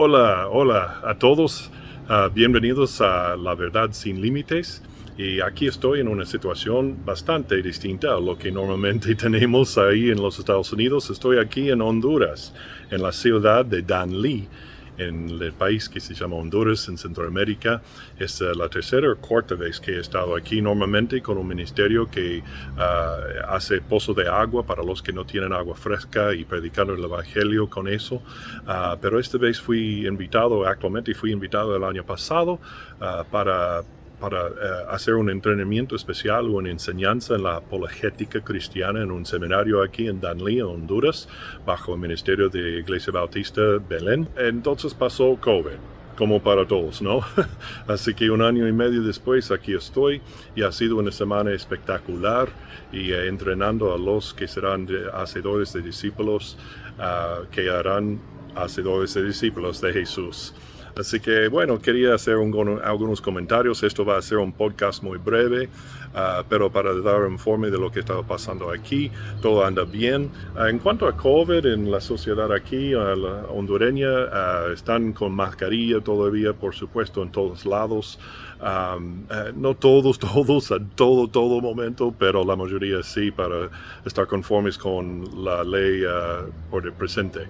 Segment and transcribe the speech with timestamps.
[0.00, 1.72] Hola, hola a todos.
[2.08, 4.80] Uh, bienvenidos a La Verdad Sin Límites.
[5.16, 10.22] Y aquí estoy en una situación bastante distinta a lo que normalmente tenemos ahí en
[10.22, 11.10] los Estados Unidos.
[11.10, 12.54] Estoy aquí en Honduras,
[12.92, 14.46] en la ciudad de Danlí
[14.98, 17.80] en el país que se llama Honduras, en Centroamérica.
[18.18, 22.10] Es uh, la tercera o cuarta vez que he estado aquí, normalmente con un ministerio
[22.10, 26.94] que uh, hace pozo de agua para los que no tienen agua fresca y predicando
[26.94, 28.16] el Evangelio con eso.
[28.16, 32.58] Uh, pero esta vez fui invitado, actualmente fui invitado el año pasado
[33.30, 33.84] para
[34.20, 34.50] para eh,
[34.90, 40.08] hacer un entrenamiento especial o una enseñanza en la apologética cristiana en un seminario aquí
[40.08, 41.28] en Danlí, Honduras,
[41.64, 44.28] bajo el Ministerio de Iglesia Bautista Belén.
[44.36, 45.78] Entonces pasó COVID
[46.16, 47.20] como para todos, ¿no?
[47.86, 50.20] Así que un año y medio después aquí estoy
[50.56, 52.48] y ha sido una semana espectacular
[52.92, 56.58] y eh, entrenando a los que serán hacedores de discípulos,
[56.98, 58.18] uh, que harán
[58.56, 60.54] hacedores de discípulos de Jesús.
[60.98, 63.84] Así que bueno, quería hacer algunos comentarios.
[63.84, 65.68] Esto va a ser un podcast muy breve,
[66.12, 70.28] uh, pero para dar un informe de lo que estaba pasando aquí, todo anda bien.
[70.56, 74.08] Uh, en cuanto a COVID en la sociedad aquí, uh, la hondureña,
[74.72, 78.18] están con mascarilla todavía, por supuesto, en todos lados.
[78.60, 83.70] Um, no todos, todos, a todo, todo momento, pero la mayoría sí, para
[84.04, 86.02] estar conformes con la ley
[86.70, 87.46] por el presente.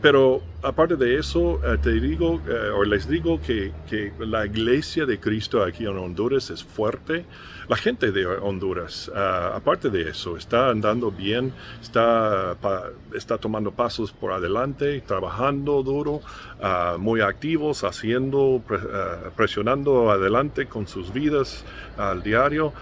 [0.00, 5.18] pero aparte de eso, te digo, eh, o les digo que, que, la iglesia de
[5.18, 7.24] Cristo aquí en Honduras es fuerte.
[7.68, 13.70] La gente de Honduras, uh, aparte de eso, está andando bien, está, pa, está tomando
[13.70, 16.20] pasos por adelante, trabajando duro,
[16.60, 21.64] uh, muy activos, haciendo, pre, uh, presionando adelante con sus vidas
[21.96, 22.72] al diario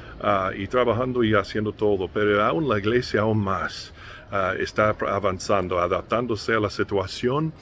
[0.56, 2.08] y trabajando y haciendo todo.
[2.08, 3.92] Pero aún la iglesia aún más.
[4.32, 7.52] Uh, está avanzando, adaptándose a la situación,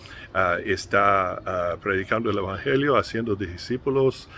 [0.64, 4.28] está predicando el Evangelio, haciendo discípulos,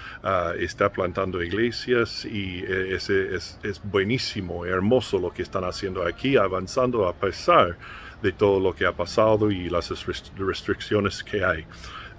[0.58, 7.12] está plantando iglesias y es, es buenísimo, hermoso lo que están haciendo aquí, avanzando a
[7.12, 7.76] pesar
[8.22, 9.92] de todo lo que ha pasado y las
[10.38, 11.66] restricciones que hay.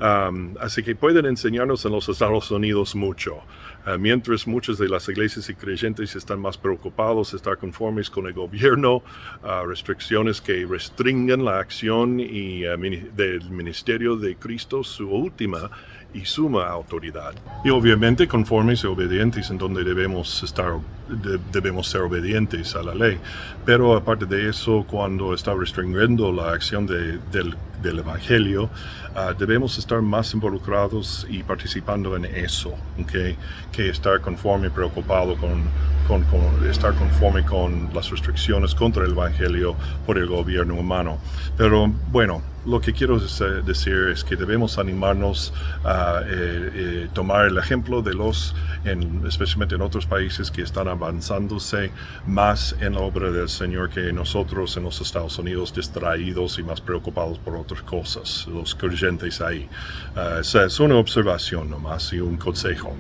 [0.01, 3.41] Um, así que pueden enseñarnos en los Estados Unidos mucho.
[3.85, 8.33] Uh, mientras muchas de las iglesias y creyentes están más preocupados, están conformes con el
[8.33, 8.97] gobierno,
[9.43, 12.77] uh, restricciones que restringen la acción y, uh,
[13.15, 15.69] del ministerio de Cristo, su última
[16.13, 17.33] y suma autoridad.
[17.63, 20.73] Y obviamente conformes y obedientes en donde debemos estar,
[21.09, 23.17] de, debemos ser obedientes a la ley.
[23.65, 28.69] Pero aparte de eso, cuando está restringiendo la acción de, del, del, Evangelio,
[29.15, 33.37] uh, debemos estar más involucrados y participando en eso, ¿okay?
[33.71, 35.63] que estar conforme preocupado con,
[36.07, 36.25] con,
[36.69, 41.19] estar conforme con las restricciones contra el Evangelio por el gobierno humano.
[41.57, 45.53] Pero bueno, lo que quiero decir es que debemos animarnos
[45.83, 50.87] a eh, eh, tomar el ejemplo de los, en, especialmente en otros países que están
[50.87, 51.91] avanzándose
[52.25, 56.79] más en la obra del Señor que nosotros en los Estados Unidos distraídos y más
[56.79, 59.67] preocupados por otras cosas, los creyentes ahí.
[60.15, 62.95] Uh, es una observación nomás y un consejo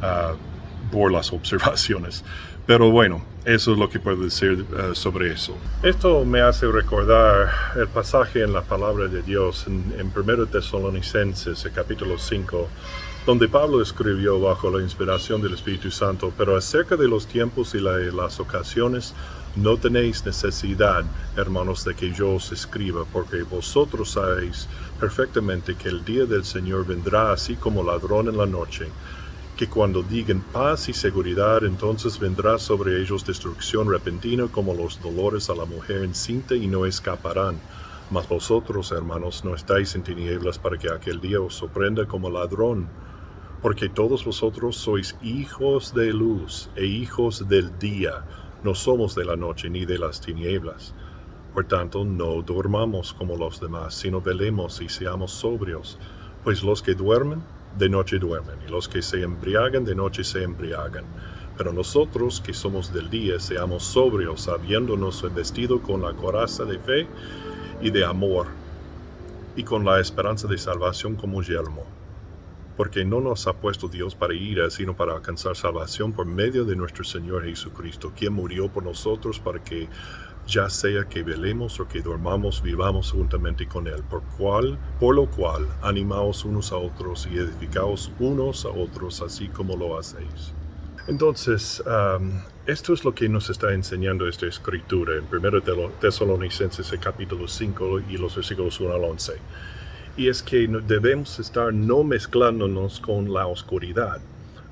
[0.00, 0.53] uh,
[0.94, 2.24] por las observaciones.
[2.66, 5.56] Pero bueno, eso es lo que puedo decir uh, sobre eso.
[5.82, 11.64] Esto me hace recordar el pasaje en la palabra de Dios en, en 1 Tesalonicenses,
[11.64, 12.68] el capítulo 5,
[13.26, 17.80] donde Pablo escribió bajo la inspiración del Espíritu Santo, pero acerca de los tiempos y
[17.80, 19.14] la, las ocasiones,
[19.56, 21.04] no tenéis necesidad,
[21.36, 24.68] hermanos, de que yo os escriba, porque vosotros sabéis
[25.00, 28.86] perfectamente que el día del Señor vendrá así como ladrón en la noche
[29.56, 35.48] que cuando digan paz y seguridad, entonces vendrá sobre ellos destrucción repentina como los dolores
[35.48, 37.60] a la mujer encinta y no escaparán.
[38.10, 42.88] Mas vosotros, hermanos, no estáis en tinieblas para que aquel día os sorprenda como ladrón,
[43.62, 48.24] porque todos vosotros sois hijos de luz e hijos del día,
[48.64, 50.94] no somos de la noche ni de las tinieblas.
[51.54, 55.98] Por tanto, no dormamos como los demás, sino velemos y seamos sobrios,
[56.42, 57.42] pues los que duermen,
[57.78, 61.04] de noche duermen, y los que se embriagan de noche se embriagan.
[61.56, 67.06] Pero nosotros que somos del día, seamos sobrios, habiéndonos vestido con la coraza de fe
[67.80, 68.46] y de amor,
[69.56, 71.84] y con la esperanza de salvación como yelmo.
[72.76, 76.74] Porque no nos ha puesto Dios para ira, sino para alcanzar salvación por medio de
[76.74, 79.88] nuestro Señor Jesucristo, quien murió por nosotros para que
[80.46, 85.26] ya sea que velemos o que dormamos, vivamos juntamente con Él, por, cual, por lo
[85.26, 90.52] cual animaos unos a otros y edificaos unos a otros, así como lo hacéis.
[91.06, 91.82] Entonces,
[92.66, 95.60] esto es lo que nos está enseñando esta escritura en 1
[96.00, 99.34] Tesalonicenses capítulo 5 y los versículos 1 al 11.
[100.16, 104.20] Y es que debemos estar no mezclándonos con la oscuridad.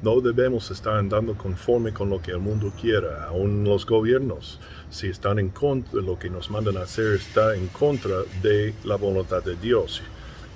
[0.02, 4.58] No debemos estar andando conforme con lo que el mundo quiera, aún los gobiernos.
[4.90, 8.96] Si están en contra, lo que nos mandan a hacer está en contra de la
[8.96, 10.02] voluntad de Dios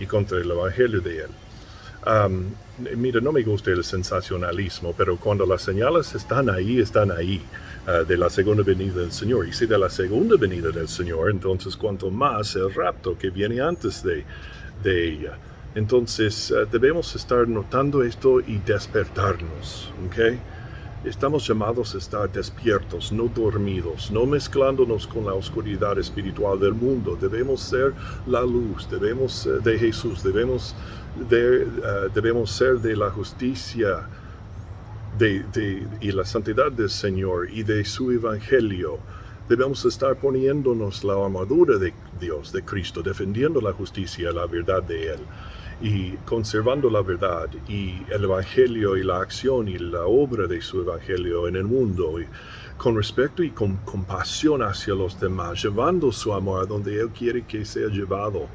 [0.00, 1.31] y contra el Evangelio de Él.
[2.96, 7.40] mira, no me gusta el sensacionalismo, pero cuando las señales están ahí, están ahí,
[7.87, 9.46] ah, de la segunda venida del Señor.
[9.46, 13.60] Y si de la segunda venida del Señor, entonces cuanto más el rapto que viene
[13.60, 14.25] antes de,
[14.82, 15.31] de.
[15.76, 20.38] Entonces ah, debemos estar notando esto y despertarnos, ¿ok?
[21.05, 27.14] Estamos llamados a estar despiertos, no dormidos, no mezclándonos con la oscuridad espiritual del mundo.
[27.20, 27.93] Debemos ser
[28.26, 30.75] la luz, debemos eh, de Jesús, debemos,
[31.28, 31.67] de, eh,
[32.14, 34.08] debemos ser de la justicia
[36.00, 38.99] y la santidad del Señor y de su evangelio.
[39.46, 45.12] Debemos estar poniéndonos la armadura de Dios, de Cristo, defendiendo la justicia, la verdad de
[45.12, 45.20] Él
[45.81, 50.81] y conservando la verdad y el Evangelio y la acción y la obra de su
[50.81, 52.19] Evangelio en el mundo,
[52.76, 57.44] con respeto y con compasión hacia los demás, llevando su amor a donde Él quiere
[57.44, 58.49] que sea llevado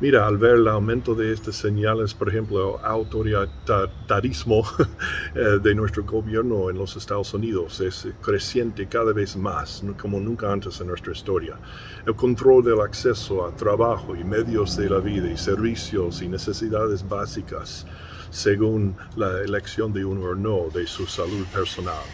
[0.00, 4.62] Mira, al ver el aumento de estas señales, por ejemplo, autoritarismo
[5.34, 10.52] eh, de nuestro gobierno en los Estados Unidos es creciente cada vez más, como nunca
[10.52, 11.58] antes en nuestra historia.
[12.06, 17.06] El control del acceso a trabajo y medios de la vida y servicios y necesidades
[17.08, 17.84] básicas
[18.30, 22.04] según la elección de uno o no de su salud personal.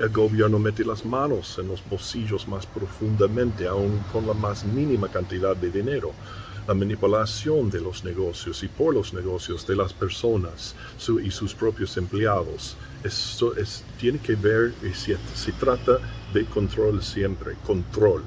[0.00, 5.08] El gobierno mete las manos en los bolsillos más profundamente, aun con la más mínima
[5.08, 6.12] cantidad de dinero
[6.68, 10.74] la manipulación de los negocios y por los negocios de las personas
[11.24, 12.76] y sus propios empleados.
[13.02, 15.16] Esto es, tiene que ver, y se,
[15.52, 15.98] trata
[16.34, 18.22] de control siempre, control.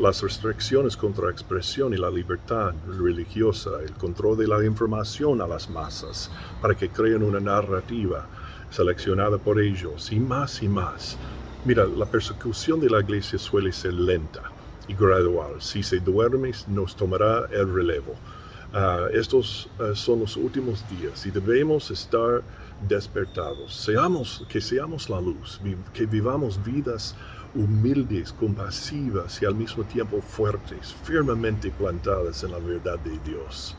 [0.00, 5.70] las restricciones contra expresión y la libertad religiosa, el control de la información a las
[5.70, 8.26] masas para que creen una narrativa
[8.70, 11.16] seleccionada por ellos y más y más.
[11.64, 14.53] Mira, la persecución de la iglesia suele ser lenta
[14.88, 15.60] y gradual.
[15.60, 18.14] Si se duerme, nos tomará el relevo.
[18.72, 22.42] Ah, estos ah, son los últimos días y debemos estar
[22.88, 23.74] despertados.
[23.74, 25.60] Seamos, que seamos la luz,
[25.92, 27.14] que vivamos vidas
[27.54, 33.76] humildes, compasivas y al mismo tiempo fuertes, firmemente plantadas en la verdad de Dios.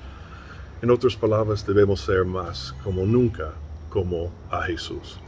[0.81, 3.53] En otras palabras, debemos ser más como nunca
[3.89, 5.19] como a Jesús.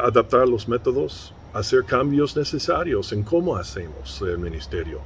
[0.00, 5.00] Adaptar los métodos hacer cambios necesarios en cómo hacemos el ministerio,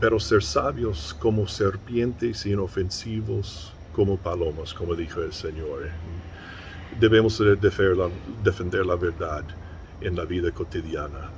[0.00, 5.88] pero ser sabios como serpientes inofensivos como palomas, como dijo el Señor.
[6.98, 7.42] Debemos
[8.42, 9.44] defender la, verdad
[10.00, 11.30] en la vida cotidiana.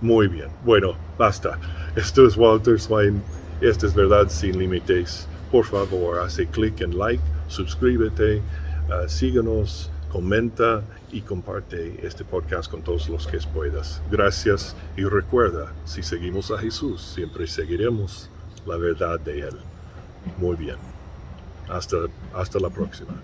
[0.00, 1.58] Muy bien, bueno, basta.
[1.96, 3.22] Esto es Walter Swain.
[3.60, 5.26] Esta es Verdad sin Límites.
[5.50, 8.40] Por favor, hace clic en like, suscríbete,
[8.88, 10.82] uh, síganos comenta
[11.12, 14.02] y comparte este podcast con todos los que puedas.
[14.10, 18.30] Gracias y recuerda, si seguimos a Jesús, siempre seguiremos
[18.66, 19.58] la verdad de Él.
[20.38, 20.76] Muy bien.
[21.68, 21.96] Hasta,
[22.34, 23.14] hasta la próxima.